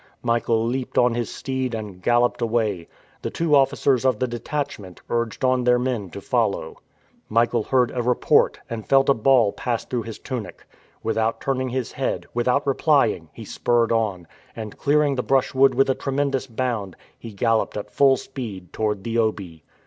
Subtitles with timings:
[0.23, 2.87] Michael leaped on his steed, and galloped away.
[3.21, 6.77] The two officers of the detachment urged on their men to follow.
[7.29, 10.65] Michael heard a report, and felt a ball pass through his tunic.
[11.03, 14.25] Without turning his head, without replying, he spurred on,
[14.55, 19.19] and, clearing the brushwood with a tremendous bound, he galloped at full speed toward the
[19.19, 19.63] Obi.